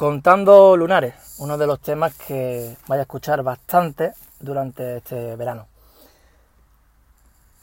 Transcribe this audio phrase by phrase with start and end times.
[0.00, 5.66] Contando lunares, uno de los temas que vaya a escuchar bastante durante este verano.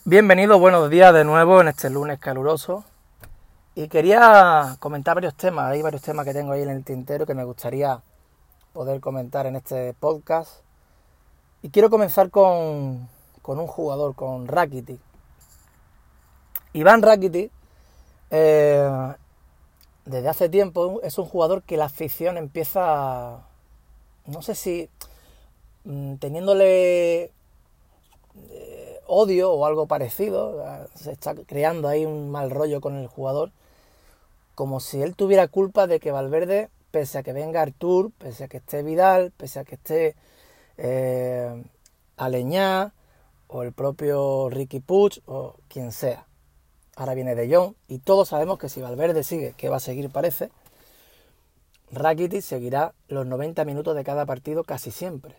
[0.05, 2.83] Bienvenidos, buenos días de nuevo en este lunes caluroso.
[3.73, 7.33] Y quería comentar varios temas, hay varios temas que tengo ahí en el tintero que
[7.33, 7.99] me gustaría
[8.71, 10.61] poder comentar en este podcast.
[11.63, 13.09] Y quiero comenzar con,
[13.41, 14.99] con un jugador, con Rakitic.
[16.73, 17.51] Iván Rakitic
[18.29, 19.15] eh,
[20.07, 23.45] desde hace tiempo es un jugador que la afición empieza,
[24.25, 24.89] no sé si
[25.83, 27.31] mm, teniéndole
[28.49, 30.63] eh, odio o algo parecido,
[30.95, 33.51] se está creando ahí un mal rollo con el jugador,
[34.55, 38.47] como si él tuviera culpa de que Valverde, pese a que venga Artur, pese a
[38.47, 40.15] que esté Vidal, pese a que esté
[40.77, 41.63] eh,
[42.15, 42.93] Aleñá
[43.47, 46.26] o el propio Ricky Puig o quien sea
[46.97, 50.09] ahora viene De Jong, y todos sabemos que si Valverde sigue, que va a seguir
[50.09, 50.49] parece,
[51.91, 55.35] Rakitic seguirá los 90 minutos de cada partido casi siempre.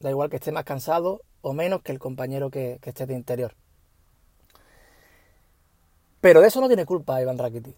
[0.00, 3.54] Da igual que esté más cansado o menos que el compañero que, esté de interior.
[6.22, 7.76] Pero de eso no tiene culpa Iván Rakitic.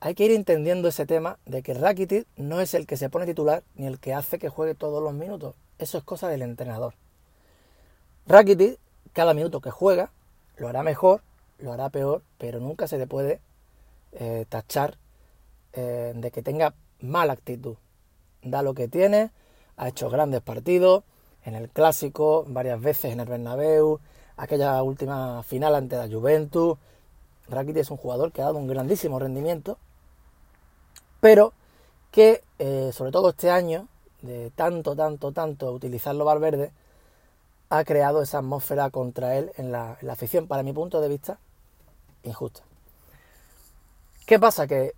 [0.00, 3.24] Hay que ir entendiendo ese tema de que Rakitic no es el que se pone
[3.24, 5.54] titular ni el que hace que juegue todos los minutos.
[5.78, 6.94] Eso es cosa del entrenador.
[8.26, 8.78] Rakitic,
[9.14, 10.12] cada minuto que juega,
[10.58, 11.22] lo hará mejor
[11.58, 13.40] lo hará peor, pero nunca se le puede
[14.12, 14.98] eh, tachar
[15.72, 17.76] eh, de que tenga mala actitud.
[18.42, 19.30] Da lo que tiene,
[19.76, 21.04] ha hecho grandes partidos,
[21.44, 24.00] en el clásico, varias veces en el Bernabéu,
[24.36, 26.76] aquella última final ante la Juventus.
[27.48, 29.78] Rakitic es un jugador que ha dado un grandísimo rendimiento,
[31.20, 31.52] pero
[32.10, 33.86] que, eh, sobre todo este año,
[34.22, 36.72] de tanto, tanto, tanto utilizarlo Valverde,
[37.68, 41.08] ha creado esa atmósfera contra él en la, en la afición, para mi punto de
[41.08, 41.38] vista,
[42.28, 42.62] injusta.
[44.26, 44.66] ¿Qué pasa?
[44.66, 44.92] Que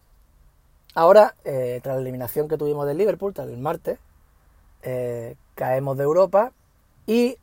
[0.94, 3.98] ahora, eh, tras la eliminación que tuvimos del Liverpool, tras el martes,
[4.82, 6.52] eh, caemos de Europa
[7.06, 7.36] y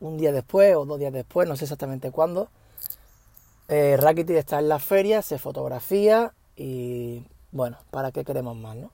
[0.00, 2.48] un día después o dos días después, no sé exactamente cuándo,
[3.68, 3.98] eh,
[4.28, 8.90] está en la feria, se fotografía y bueno, ¿para qué queremos más, no?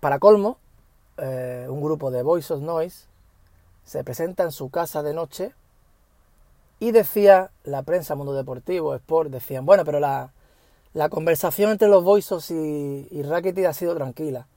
[0.00, 0.58] Para colmo,
[1.16, 3.06] eh, un grupo de Voice of Noise
[3.84, 5.52] se presenta en su casa de noche
[6.82, 10.32] y decía la prensa, Mundo Deportivo, Sport, decían, bueno, pero la,
[11.10, 14.48] conversación entre los Boisos y, y Rakitic ha sido tranquila.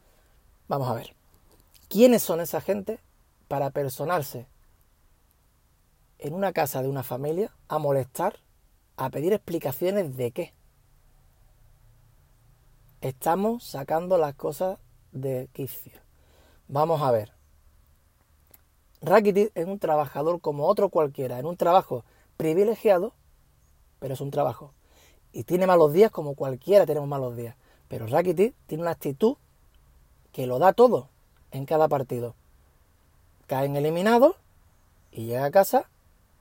[0.68, 1.14] Vamos a ver.
[1.88, 3.00] ¿Quiénes son esa gente
[3.48, 4.48] para personarse
[6.18, 8.40] en una casa de una familia a molestar,
[8.98, 10.54] a pedir explicaciones de qué?
[13.02, 14.80] Estamos sacando las cosas
[15.12, 16.02] de quicio.
[16.68, 17.34] Vamos a ver.
[19.04, 22.04] Rakitic es un trabajador como otro cualquiera, en un trabajo
[22.38, 23.14] privilegiado,
[24.00, 24.74] pero es un trabajo.
[25.32, 27.56] Y tiene malos días como cualquiera tenemos malos días.
[27.88, 29.38] Pero Rakitic tiene una actitud
[30.32, 31.10] que lo da todo
[31.52, 32.36] en cada partido.
[33.48, 34.36] Caen eliminados
[35.12, 35.90] y llega a casa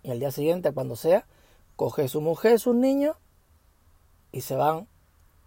[0.03, 1.27] y al día siguiente, cuando sea,
[1.77, 3.17] coge su mujer, sus niños
[4.33, 4.87] y se van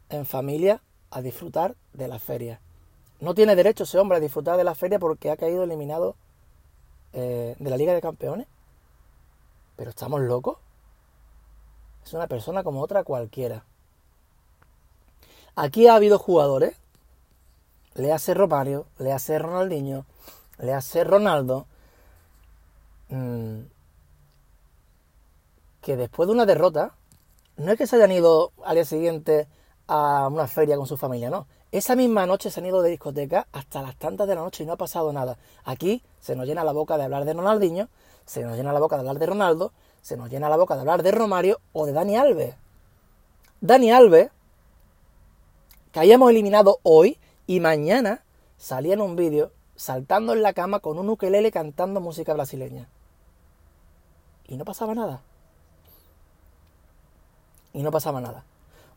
[0.10, 0.82] en familia
[1.12, 2.60] a disfrutar de la feria.
[3.20, 6.16] No tiene derecho ese hombre a disfrutar de la feria porque ha caído eliminado
[7.14, 8.48] eh, de la Liga de Campeones.
[9.78, 10.58] Pero estamos locos.
[12.04, 13.64] Es una persona como otra cualquiera.
[15.56, 16.76] Aquí ha habido jugadores,
[17.96, 20.06] le hace Romario, le hace Ronaldinho,
[20.60, 21.66] le hace Ronaldo,
[23.10, 23.62] mm,
[25.82, 26.94] que después de una derrota,
[27.56, 29.48] no es que se hayan ido al día siguiente
[29.88, 31.48] a una feria con su familia, no.
[31.72, 34.66] Esa misma noche se han ido de discoteca hasta las tantas de la noche y
[34.66, 35.38] no ha pasado nada.
[35.66, 37.90] Aquí se nos llena la boca de hablar de Ronaldinho,
[38.26, 39.72] se nos llena la boca de hablar de Ronaldo,
[40.02, 42.56] se nos llena la boca de hablar de Romario o de Dani Alves.
[43.60, 44.30] Dani Alves,
[45.92, 48.24] que hayamos eliminado hoy y mañana
[48.58, 52.88] salía en un vídeo saltando en la cama con un ukelele cantando música brasileña.
[54.48, 55.22] Y no pasaba nada.
[57.74, 58.44] Y no pasaba nada.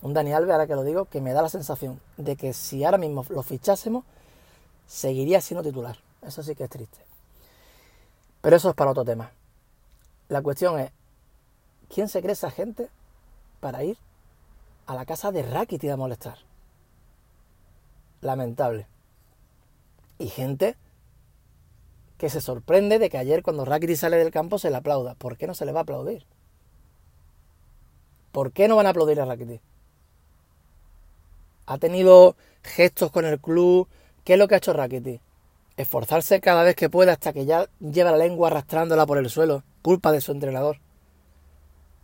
[0.03, 2.84] Un Dani Alves, ahora que lo digo, que me da la sensación de que si
[2.84, 4.04] ahora mismo lo fichásemos,
[4.86, 5.98] seguiría siendo titular.
[6.22, 6.98] Eso sí que es triste.
[8.41, 9.30] Pero eso es para otro tema.
[10.28, 10.91] La cuestión es,
[11.92, 12.89] ¿quién se cree esa gente
[13.60, 13.98] para ir
[14.86, 16.39] a la casa de Rakitic a molestar?
[18.22, 18.86] Lamentable.
[20.19, 20.77] Y gente
[22.16, 25.15] que se sorprende de que ayer cuando Rakitic sale del campo se le aplauda.
[25.15, 26.27] ¿Por qué no se le va a aplaudir?
[28.33, 29.60] ¿Por qué no van a aplaudir a Rakitic?
[31.71, 32.34] Ha tenido
[32.65, 33.87] gestos con el club.
[34.25, 35.21] ¿Qué es lo que ha hecho Rakitic?
[35.77, 39.63] esforzarse cada vez que pueda hasta que ya lleva la lengua arrastrándola por el suelo,
[39.83, 40.78] culpa de su entrenador.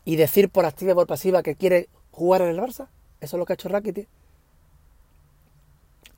[0.04, 2.88] Y decir por activa y por pasiva que quiere jugar en el Barça.
[3.20, 4.08] Eso es lo que ha hecho Rakitic.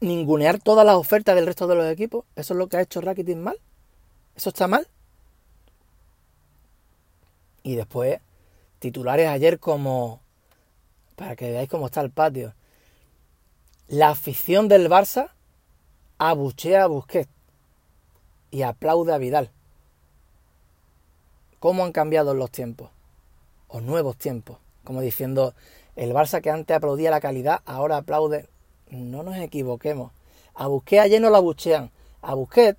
[0.00, 2.24] ningunear todas las ofertas del resto de los equipos.
[2.36, 3.58] ¿Eso es lo que ha hecho Rakitic mal?
[4.36, 4.86] ¿Eso está mal?
[7.62, 8.20] Y después,
[8.78, 10.20] titulares ayer como,
[11.16, 12.54] para que veáis cómo está el patio,
[13.88, 15.30] la afición del Barça
[16.18, 17.30] abuchea a Busquets
[18.50, 19.50] y aplaude a Vidal.
[21.58, 22.90] ¿Cómo han cambiado los tiempos?
[23.66, 24.58] O nuevos tiempos.
[24.84, 25.54] Como diciendo,
[25.96, 28.46] el Barça que antes aplaudía la calidad, ahora aplaude.
[28.90, 30.12] No nos equivoquemos.
[30.54, 31.90] A Busquets ayer no la abuchean.
[32.20, 32.78] A Busquets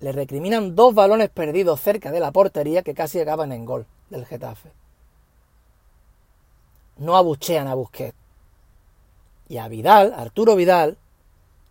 [0.00, 4.26] le recriminan dos balones perdidos cerca de la portería que casi acaban en gol del
[4.26, 4.72] Getafe.
[6.96, 8.23] No abuchean a Busquets.
[9.48, 10.96] Y a Vidal, Arturo Vidal,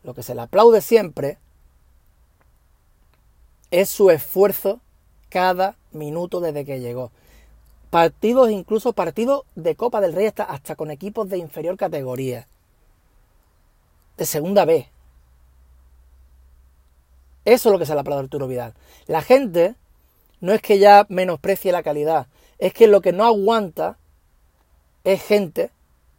[0.04, 1.38] lo que se le aplaude siempre
[3.72, 4.80] es su esfuerzo
[5.30, 7.12] cada minuto desde que llegó.
[7.90, 12.48] Partidos, incluso partidos de Copa del Rey hasta, hasta con equipos de inferior categoría.
[14.18, 14.90] De segunda B.
[17.46, 18.74] Eso es lo que se le aplaude a Arturo Vidal.
[19.08, 19.75] La gente
[20.40, 22.28] no es que ya menosprecie la calidad,
[22.60, 23.98] es que lo que no aguanta
[25.04, 25.72] es gente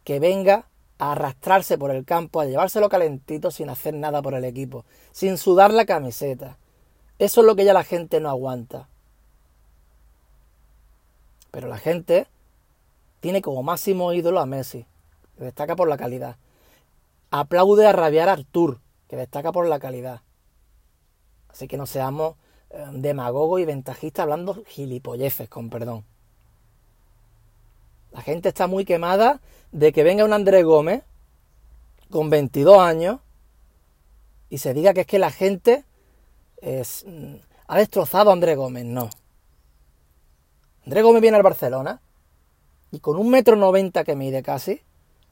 [0.03, 0.65] que venga
[0.97, 5.37] a arrastrarse por el campo, a llevárselo calentito sin hacer nada por el equipo, sin
[5.37, 6.57] sudar la camiseta.
[7.19, 8.87] Eso es lo que ya la gente no aguanta.
[11.51, 12.27] Pero la gente
[13.19, 14.85] tiene como máximo ídolo a Messi,
[15.37, 16.37] que destaca por la calidad.
[17.31, 20.21] Aplaude a rabiar a Artur, que destaca por la calidad.
[21.49, 22.35] Así que no seamos
[22.69, 26.03] eh, demagogos y ventajistas hablando gilipolleces, con perdón.
[28.15, 29.41] La gente está muy quemada
[29.73, 31.03] de que venga un Andrés Gómez
[32.09, 33.19] con 22 años
[34.49, 35.83] y se diga que es que la gente
[36.61, 37.35] es, mm,
[37.67, 38.85] ha destrozado a Andrés Gómez.
[38.85, 39.09] No.
[40.85, 41.99] Andrés Gómez viene al Barcelona
[42.89, 44.81] y con un metro noventa que mide casi,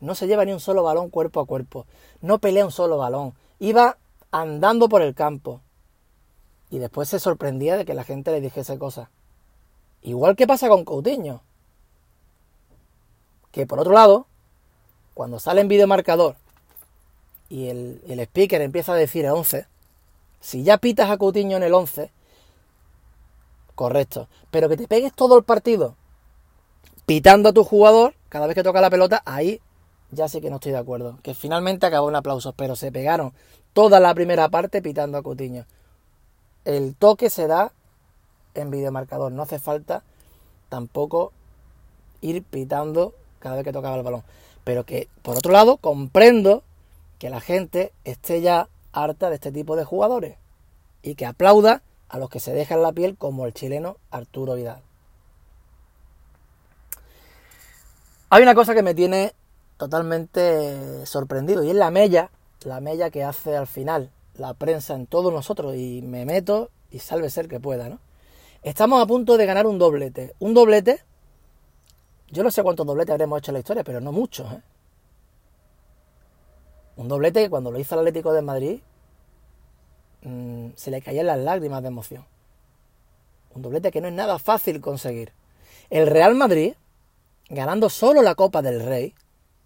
[0.02, 1.86] no se lleva ni un solo balón cuerpo a cuerpo.
[2.20, 3.34] No pelea un solo balón.
[3.60, 3.98] Iba
[4.30, 5.62] andando por el campo.
[6.70, 9.08] Y después se sorprendía de que la gente le dijese cosas.
[10.02, 11.44] Igual que pasa con Coutinho.
[13.54, 14.28] Que por otro lado,
[15.14, 16.36] cuando sale en videomarcador
[17.48, 19.68] y el, el speaker empieza a decir el 11,
[20.42, 22.12] si ya pitas a Coutinho en el 11,
[23.76, 24.28] correcto.
[24.52, 25.96] Pero que te pegues todo el partido
[27.06, 29.62] pitando a tu jugador cada vez que toca la pelota, ahí
[30.10, 31.20] ya sé que no estoy de acuerdo.
[31.22, 33.34] Que finalmente acabó en aplausos, pero se pegaron
[33.74, 35.66] toda la primera parte pitando a Coutinho.
[36.66, 37.72] El toque se da
[38.56, 40.04] en videomarcador, no hace falta
[40.70, 41.34] tampoco
[42.22, 43.14] ir pitando
[43.44, 44.24] cada vez que tocaba el balón.
[44.64, 46.64] Pero que, por otro lado, comprendo
[47.20, 50.38] que la gente esté ya harta de este tipo de jugadores
[51.02, 54.82] y que aplauda a los que se dejan la piel como el chileno Arturo Vidal.
[58.30, 59.34] Hay una cosa que me tiene
[59.78, 62.32] totalmente sorprendido y es la mella,
[62.64, 67.00] la mella que hace al final la prensa en todos nosotros y me meto y
[67.00, 68.00] salve ser que pueda, ¿no?
[68.64, 71.02] Estamos a punto de ganar un doblete, un doblete
[72.34, 74.52] yo no sé cuántos dobletes habremos hecho en la historia, pero no muchos.
[74.52, 74.62] ¿eh?
[76.96, 78.80] Un doblete que cuando lo hizo el Atlético de Madrid
[80.24, 82.26] mm, se le caían las lágrimas de emoción.
[83.54, 85.32] Un doblete que no es nada fácil conseguir.
[85.92, 86.74] El Real Madrid,
[87.50, 89.14] ganando solo la Copa del Rey,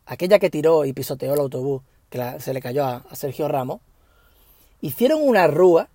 [0.05, 3.79] aquella que tiró y pisoteó el autobús, que se le cayó a, a Sergio Ramos,
[4.81, 5.87] hicieron una rúa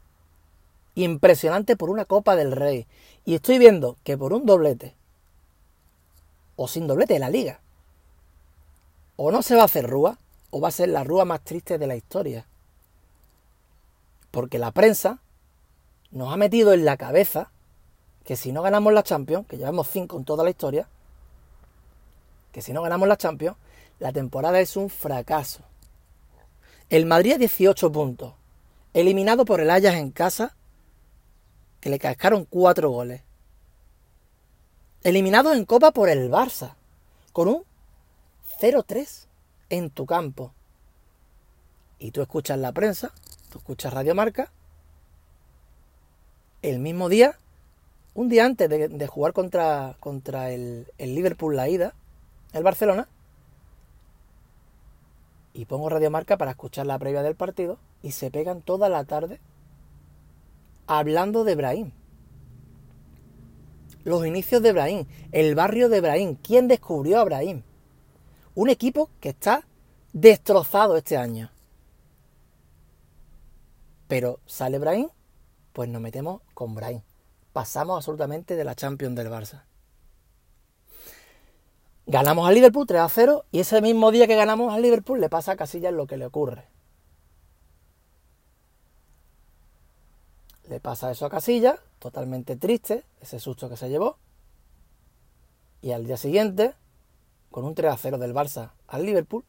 [0.95, 2.87] impresionante por una Copa del Rey.
[3.27, 4.95] Y estoy viendo que por un doblete
[6.57, 7.61] o sin doblete de la liga.
[9.17, 10.19] O no se va a hacer rúa,
[10.51, 12.47] o va a ser la rúa más triste de la historia.
[14.31, 15.19] Porque la prensa
[16.11, 17.51] nos ha metido en la cabeza
[18.25, 20.89] que si no ganamos la Champions, que llevamos cinco en toda la historia,
[22.53, 23.57] que si no ganamos la Champions,
[23.99, 25.63] la temporada es un fracaso.
[26.91, 28.35] El Madrid a 18 puntos,
[28.93, 30.55] eliminado por el Ajax en casa,
[31.81, 33.23] que le cascaron cuatro goles.
[35.05, 36.77] Eliminado en Copa por el Barça,
[37.33, 37.65] con un
[38.61, 39.27] 0-3
[39.69, 40.53] en tu campo.
[41.99, 43.13] Y tú escuchas la prensa,
[43.51, 44.53] tú escuchas Radio Marca,
[46.63, 47.37] el mismo día,
[48.15, 51.95] un día antes de, jugar contra, contra el, el Liverpool la ida,
[52.53, 53.09] el Barcelona,
[55.53, 59.03] y pongo Radio Marca para escuchar la previa del partido y se pegan toda la
[59.03, 59.41] tarde
[60.87, 61.91] hablando de Brahim
[64.05, 67.63] los inicios de Brahim, el barrio de Brahim, quién descubrió a Brahim.
[68.55, 69.67] Un equipo que está
[70.13, 71.51] destrozado este año.
[74.09, 75.09] Pero sale Brahim,
[75.73, 77.01] pues nos metemos con Brahim.
[77.53, 79.65] Pasamos absolutamente de la Champions del Barça.
[82.07, 85.29] Ganamos al Liverpool 3 a 0 y ese mismo día que ganamos al Liverpool le
[85.29, 86.67] pasa a Casillas lo que le ocurre.
[90.69, 94.17] Le pasa eso a Casilla, totalmente triste, ese susto que se llevó.
[95.81, 96.75] Y al día siguiente,
[97.51, 99.45] con un 3 a 0 del Barça al Liverpool,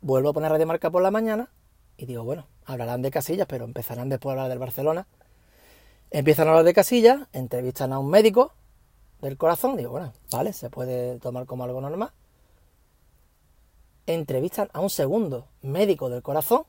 [0.00, 1.48] vuelvo a poner Radio Marca por la mañana
[1.96, 5.06] y digo, bueno, hablarán de Casillas, pero empezarán después a hablar del Barcelona.
[6.10, 8.52] Empiezan a hablar de Casillas, entrevistan a un médico
[9.20, 12.10] del corazón, digo, bueno, vale, se puede tomar como algo normal.
[14.06, 16.64] Entrevistan a un segundo médico del corazón,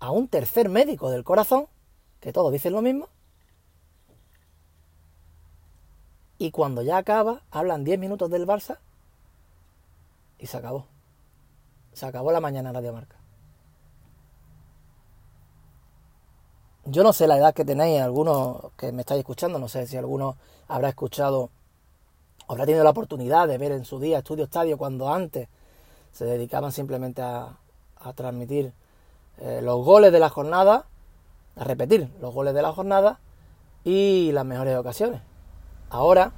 [0.00, 1.68] a un tercer médico del corazón,
[2.20, 3.08] que todos dicen lo mismo.
[6.38, 8.78] Y cuando ya acaba, hablan 10 minutos del Barça
[10.38, 10.86] y se acabó.
[11.92, 13.20] Se acabó la mañana Radio Marca.
[16.86, 19.96] Yo no sé la edad que tenéis, algunos que me estáis escuchando, no sé si
[19.96, 21.50] alguno habrá escuchado,
[22.48, 25.48] habrá tenido la oportunidad de ver en su día Estudio Estadio cuando antes
[26.12, 27.58] se dedicaban simplemente a,
[28.14, 28.72] transmitir
[29.40, 30.86] eh, los goles de la jornada,
[31.56, 33.20] a repetir los goles de la jornada
[33.84, 35.22] y las mejores ocasiones.
[35.88, 36.32] Ahora,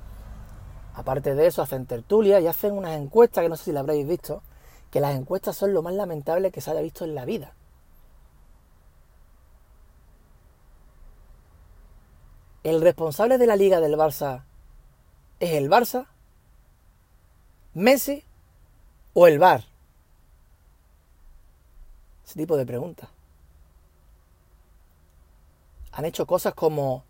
[0.94, 4.06] aparte de eso, hacen tertulia y hacen unas encuestas que no sé si la habréis
[4.06, 4.42] visto,
[4.90, 7.54] que las encuestas son lo más lamentable que se haya visto en la vida.
[12.62, 14.44] ¿El responsable de la liga del Barça
[15.40, 16.06] es el Barça?
[17.74, 18.22] ¿Messi
[19.14, 19.71] o el Bar?
[22.24, 23.08] Ese tipo de preguntas.
[25.92, 27.04] Han hecho cosas como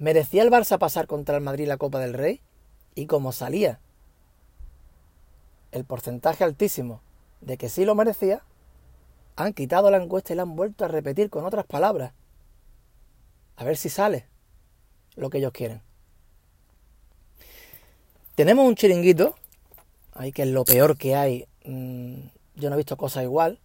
[0.00, 2.40] ¿Merecía el Barça pasar contra el Madrid la Copa del Rey?
[2.94, 3.80] Y como salía
[5.72, 7.02] el porcentaje altísimo
[7.42, 8.42] de que sí lo merecía,
[9.36, 12.14] han quitado la encuesta y la han vuelto a repetir con otras palabras.
[13.56, 14.26] A ver si sale
[15.16, 15.82] lo que ellos quieren.
[18.36, 19.34] Tenemos un chiringuito,
[20.14, 21.46] ahí que es lo peor que hay.
[21.66, 22.20] Mm,
[22.54, 23.58] yo no he visto cosa igual.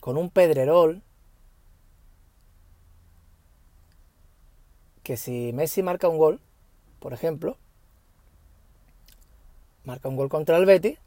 [0.00, 1.02] Con un pedrerol.
[5.02, 6.40] Que si Messi marca un gol,
[6.98, 7.58] por ejemplo,
[9.84, 10.98] marca un gol contra el Betis,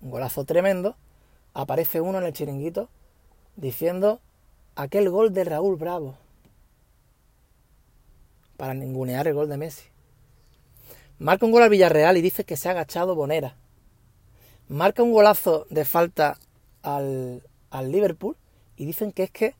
[0.00, 0.96] un golazo tremendo,
[1.52, 2.88] aparece uno en el chiringuito
[3.54, 4.20] diciendo
[4.74, 6.16] aquel gol de Raúl Bravo
[8.56, 9.84] para ningunear el gol de Messi.
[11.18, 13.56] Marca un gol al Villarreal y dice que se ha agachado Bonera.
[14.68, 16.38] Marca un golazo de falta
[16.82, 18.36] al, al Liverpool
[18.76, 19.54] y dicen que es que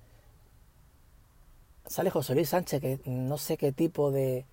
[1.87, 4.47] sale José Luis Sánchez, que no sé qué tipo de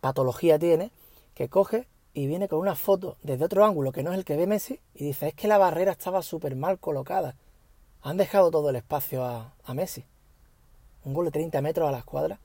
[0.00, 0.90] patología tiene,
[1.34, 4.36] que coge y viene con una foto desde otro ángulo que no es el que
[4.36, 7.36] ve Messi y dice es que la barrera estaba súper mal colocada.
[8.02, 10.04] Han dejado todo el espacio a, Messi.
[11.04, 12.38] Un gol de 30 metros a la escuadra.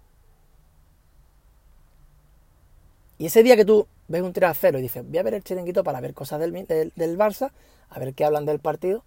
[3.17, 5.33] Y ese día que tú ves un 3 a 0 y dices, voy a ver
[5.33, 7.51] el chiringuito para ver cosas del, del, Barça,
[7.89, 9.03] a ver qué hablan del partido,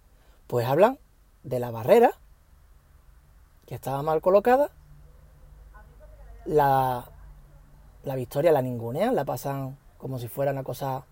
[0.47, 0.99] pues hablan
[1.43, 2.13] de la barrera,
[3.65, 4.71] que estaba mal colocada,
[6.45, 7.09] la,
[8.03, 11.05] la victoria la ningunean, la pasan como si fuera una cosa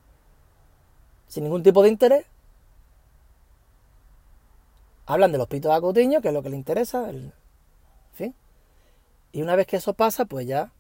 [1.28, 2.26] sin ningún tipo de interés,
[5.10, 7.34] hablan de los pitos a Coutinho, que es lo que le interesa, el,
[8.14, 8.36] fin.
[9.32, 10.72] Y una vez que eso pasa, pues ya,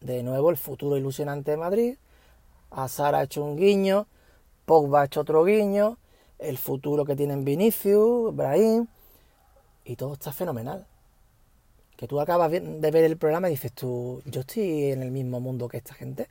[0.00, 1.96] de nuevo, el futuro ilusionante de Madrid.
[2.70, 4.06] Azar ha hecho un guiño,
[4.64, 5.98] Pogba ha hecho otro guiño,
[6.38, 8.86] el futuro que tienen Vinicius, Brahim,
[9.84, 10.86] y todo está fenomenal.
[11.96, 15.40] Que tú acabas de ver el programa y dices tú, yo estoy en el mismo
[15.40, 16.28] mundo que esta gente.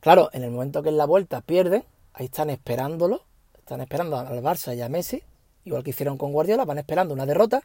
[0.00, 1.82] Claro, en el momento que en la vuelta pierden,
[2.12, 3.22] ahí están esperándolo,
[3.56, 5.22] están esperando al Barça y a Messi,
[5.64, 7.62] igual que hicieron con Guardiola, van esperando una derrota,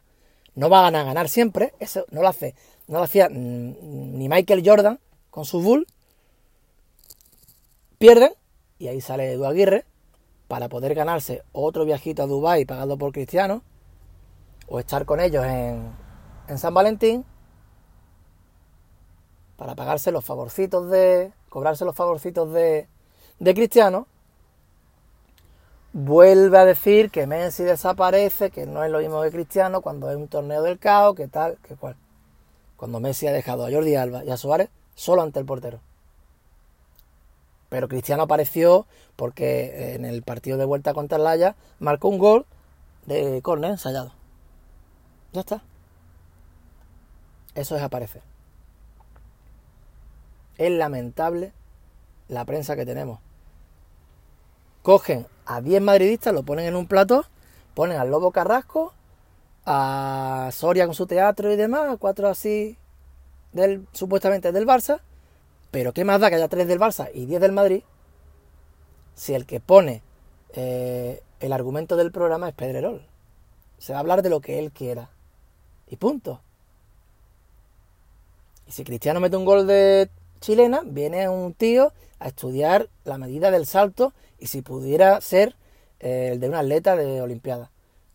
[0.54, 2.54] no van a ganar siempre, eso no lo hace,
[2.88, 5.86] no lo hacía ni Michael Jordan con su Bull,
[7.98, 8.32] pierden
[8.78, 9.84] y ahí sale Edu Aguirre
[10.48, 13.62] para poder ganarse otro viajito a Dubai pagado por Cristiano
[14.66, 15.92] o estar con ellos en,
[16.48, 17.24] en San Valentín
[19.56, 22.88] para pagarse los favorcitos de cobrarse los favorcitos de,
[23.38, 24.06] de Cristiano
[25.92, 30.16] vuelve a decir que Messi desaparece, que no es lo mismo que Cristiano cuando es
[30.16, 31.96] un torneo del caos, que tal, que cual.
[32.76, 35.80] Cuando Messi ha dejado a Jordi Alba y a Suárez solo ante el portero.
[37.68, 42.46] Pero Cristiano apareció porque en el partido de vuelta contra el Laya marcó un gol
[43.06, 44.12] de córner ensayado.
[45.32, 45.62] Ya está.
[47.54, 48.22] Eso es aparecer.
[50.58, 51.52] Es lamentable
[52.28, 53.20] la prensa que tenemos
[54.82, 57.24] cogen a 10 madridistas, lo ponen en un plato,
[57.74, 58.92] ponen al Lobo Carrasco,
[59.66, 62.78] a Soria con su teatro y demás, a cuatro así
[63.52, 65.00] del supuestamente del Barça,
[65.72, 67.82] pero qué más da que haya tres del Barça y 10 del Madrid,
[69.16, 70.02] si el que pone
[70.52, 73.02] eh, el argumento del programa es Pedrerol.
[73.78, 75.10] Se va a hablar de lo que él quiera.
[75.88, 76.42] Y punto.
[78.68, 83.50] Y si Cristiano mete un gol de chilena, viene un tío a estudiar la medida
[83.50, 85.56] del salto y si pudiera ser
[86.00, 87.70] eh, el de un atleta de Olimpiada.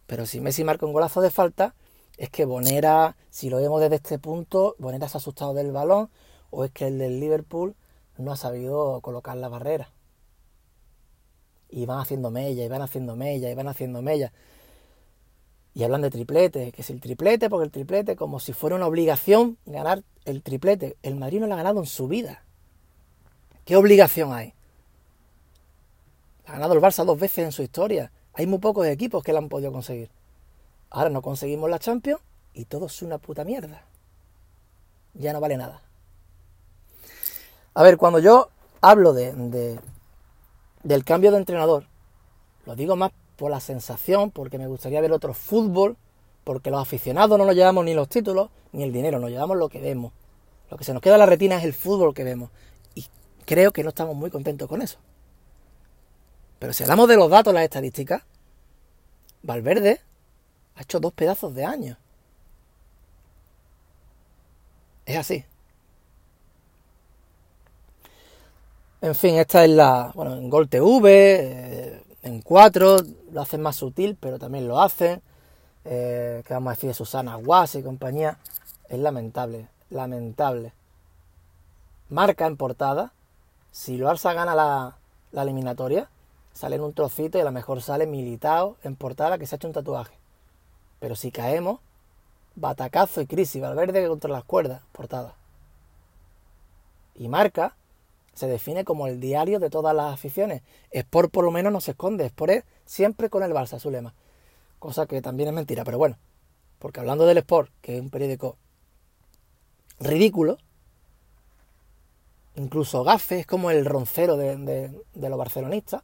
[0.08, 1.76] Pero si Messi marca un golazo de falta,
[2.18, 6.10] es que Bonera, si lo vemos desde este punto, Bonera se ha asustado del balón
[6.50, 7.76] o es que el del Liverpool
[8.18, 9.92] no ha sabido colocar la barrera.
[11.70, 14.32] Y van haciendo mella, y van haciendo mella, y van haciendo mella.
[15.74, 18.88] Y hablan de triplete, que es el triplete, porque el triplete, como si fuera una
[18.88, 20.96] obligación ganar el triplete.
[21.04, 22.46] El Madrid no lo ha ganado en su vida.
[23.66, 24.55] ¿Qué obligación hay?
[26.48, 28.12] Ha ganado el Barça dos veces en su historia.
[28.34, 30.10] Hay muy pocos equipos que la han podido conseguir.
[30.90, 32.22] Ahora no conseguimos la Champions
[32.54, 33.84] y todo es una puta mierda.
[35.14, 35.82] Ya no vale nada.
[37.74, 38.50] A ver, cuando yo
[38.82, 39.80] hablo de,
[40.84, 41.86] del cambio de entrenador,
[42.66, 45.98] lo digo más por la sensación, porque me gustaría ver otro fútbol,
[46.44, 49.68] porque los aficionados no nos llevamos ni los títulos ni el dinero, nos llevamos lo
[49.68, 50.14] que vemos.
[50.70, 52.50] Lo que se nos queda en la retina es el fútbol que vemos.
[52.94, 53.06] Y
[53.46, 54.98] creo que no estamos muy contentos con eso.
[56.66, 58.24] Pero si hablamos de los datos, las estadísticas,
[59.44, 60.02] Valverde
[60.74, 61.96] ha hecho dos pedazos de año.
[65.06, 65.46] Es así.
[69.00, 70.12] En fin, esta es la.
[70.16, 72.98] Bueno, en Gol TV, eh, en 4,
[73.32, 75.22] lo hacen más sutil, pero también lo hacen.
[75.84, 78.40] Eh, ¿Qué vamos a decir de Susana Guas y compañía?
[78.90, 80.74] Es lamentable, lamentable.
[82.10, 83.14] Marca en portada.
[83.72, 84.98] Si lo Barça gana la,
[85.32, 86.10] la eliminatoria,
[86.56, 89.58] sale en un trocito y a lo mejor sale militado en portada que se ha
[89.58, 90.16] hecho un tatuaje.
[91.00, 91.82] Pero si caemos,
[92.56, 95.36] batacazo y crisis, Valverde contra las cuerdas, portada.
[97.14, 97.76] Y marca
[98.34, 100.62] se define como el diario de todas las aficiones.
[100.92, 104.14] Sport por lo menos no se esconde, Sport es siempre con el Barça, su lema.
[104.80, 106.18] Cosa que también es mentira, pero bueno.
[106.80, 108.58] Porque hablando del Sport, que es un periódico
[110.00, 110.58] ridículo,
[112.56, 114.56] incluso Gafe es como el roncero de,
[115.14, 116.04] de los barcelonistas,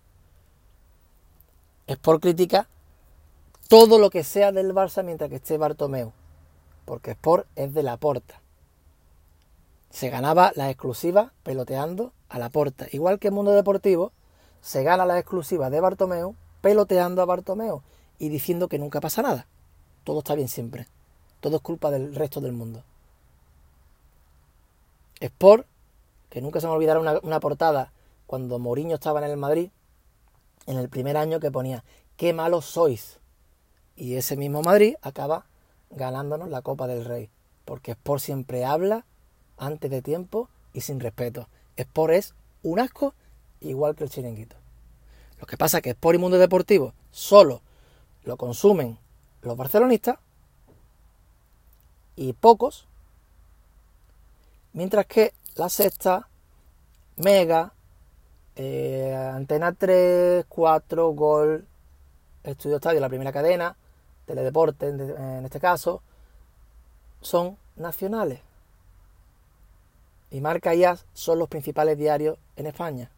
[1.91, 2.67] Sport critica
[3.67, 6.13] todo lo que sea del Barça mientras que esté Bartomeu,
[6.85, 8.41] porque Sport es de la porta.
[9.89, 12.87] Se ganaba la exclusiva peloteando a la porta.
[12.91, 14.11] Igual que el mundo deportivo,
[14.61, 17.81] se gana la exclusiva de Bartomeu peloteando a Bartomeu
[18.19, 19.47] y diciendo que nunca pasa nada.
[20.03, 20.87] Todo está bien siempre.
[21.39, 22.83] Todo es culpa del resto del mundo.
[25.19, 25.67] Sport,
[26.29, 27.91] que nunca se me olvidará una, una portada
[28.27, 29.71] cuando Mourinho estaba en el Madrid,
[30.65, 31.83] en el primer año que ponía,
[32.17, 33.19] qué malos sois.
[33.95, 35.45] Y ese mismo Madrid acaba
[35.89, 37.29] ganándonos la Copa del Rey.
[37.65, 39.05] Porque Sport siempre habla
[39.57, 41.47] antes de tiempo y sin respeto.
[41.75, 43.13] Sport es un asco
[43.59, 44.55] igual que el chiringuito.
[45.39, 47.61] Lo que pasa es que Sport y Mundo Deportivo solo
[48.23, 48.99] lo consumen
[49.41, 50.17] los barcelonistas
[52.15, 52.87] y pocos,
[54.73, 56.27] mientras que la sexta,
[57.17, 57.73] Mega,
[58.55, 61.65] eh, Antena 3, 4, Gol,
[62.43, 63.75] Estudio Estadio, la primera cadena,
[64.25, 66.01] Teledeporte en este caso,
[67.21, 68.39] son nacionales.
[70.31, 73.11] Y Marca y As son los principales diarios en España.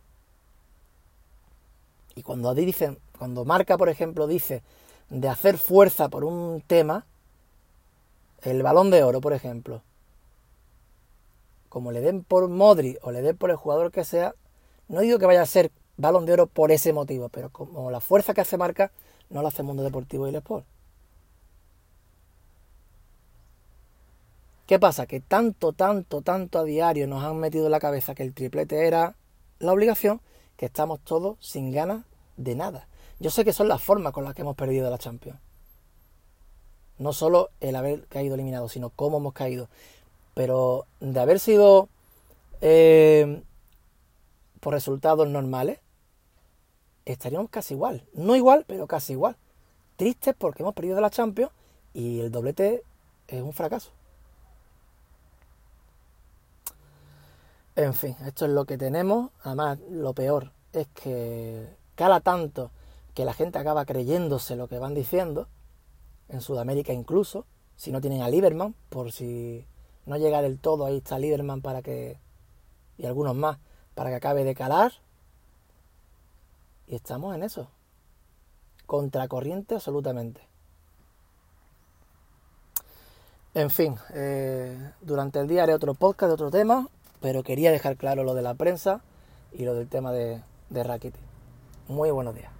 [2.15, 4.63] Y cuando dicen, cuando Marca, por ejemplo, dice
[5.10, 7.06] de hacer fuerza por un tema,
[8.41, 9.82] el balón de oro, por ejemplo,
[11.69, 14.36] como le den por Modri o le den por el jugador que sea,
[14.88, 18.00] no digo que vaya a ser balón de oro por ese motivo, pero como la
[18.00, 18.91] fuerza que hace marca,
[19.30, 20.65] no la hace mundo deportivo y el sport.
[24.67, 25.06] ¿Qué pasa?
[25.06, 28.88] Que tanto, tanto, tanto a diario nos han metido en la cabeza que el triplete
[28.88, 29.15] era
[29.60, 30.22] la obligación,
[30.58, 32.06] que estamos todos sin ganas
[32.38, 32.88] de nada.
[33.19, 35.39] Yo sé que son las formas con las que hemos perdido la Champions.
[36.98, 39.67] No solo el haber caído eliminado, sino cómo hemos caído.
[40.34, 41.89] Pero de haber sido
[42.62, 43.43] eh,
[44.63, 45.80] por resultados normales,
[47.04, 48.08] estaríamos casi igual.
[48.13, 49.36] No igual, pero casi igual.
[49.97, 51.52] Tristes porque hemos perdido la Champions
[51.93, 52.82] y el doblete
[53.28, 53.91] es un fracaso.
[57.76, 59.32] En fin, esto es lo que tenemos.
[59.43, 62.71] Además, lo peor es que cala tanto
[63.13, 65.47] que la gente acaba creyéndose lo que van diciendo,
[66.30, 67.45] en Sudamérica incluso,
[67.76, 69.67] si no tienen a Lieberman, por si
[70.06, 72.17] no llega del todo, ahí está Lieberman para que,
[72.97, 73.60] y algunos más,
[73.95, 74.93] para que acabe de calar.
[76.88, 77.69] Y estamos en eso.
[78.86, 80.41] Contracorriente absolutamente.
[83.53, 86.88] En fin, eh, durante el día haré otro podcast de otro tema,
[87.21, 89.01] pero quería dejar claro lo de la prensa
[89.51, 91.13] y lo del tema de, de
[91.88, 92.52] Muy buenos días.